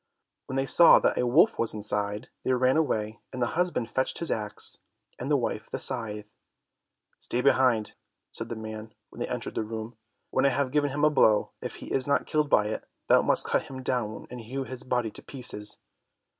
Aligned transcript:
When 0.47 0.55
they 0.55 0.65
saw 0.65 0.97
that 0.97 1.19
a 1.19 1.27
wolf 1.27 1.59
was 1.59 1.75
inside, 1.75 2.27
they 2.43 2.51
ran 2.53 2.75
away, 2.75 3.21
and 3.31 3.39
the 3.39 3.45
husband 3.53 3.91
fetched 3.91 4.17
his 4.17 4.31
axe, 4.31 4.79
and 5.19 5.29
the 5.29 5.37
wife 5.37 5.69
the 5.69 5.77
scythe. 5.77 6.25
"Stay 7.19 7.39
behind," 7.41 7.93
said 8.31 8.49
the 8.49 8.55
man, 8.55 8.95
when 9.09 9.19
they 9.19 9.27
entered 9.27 9.53
the 9.53 9.63
room. 9.63 9.95
"When 10.31 10.43
I 10.47 10.49
have 10.49 10.71
given 10.71 10.89
him 10.89 11.03
a 11.03 11.11
blow, 11.11 11.51
if 11.61 11.75
he 11.75 11.93
is 11.93 12.07
not 12.07 12.25
killed 12.25 12.49
by 12.49 12.69
it, 12.69 12.87
thou 13.09 13.21
must 13.21 13.45
cut 13.45 13.65
him 13.69 13.83
down 13.83 14.25
and 14.31 14.41
hew 14.41 14.63
his 14.63 14.81
body 14.81 15.11
to 15.11 15.21
pieces." 15.21 15.77